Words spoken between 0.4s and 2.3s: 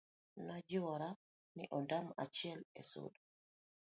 najiwora ni ondamo